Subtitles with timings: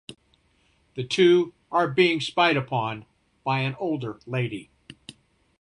[0.95, 3.05] The two are being spied upon
[3.43, 4.71] by an older lady.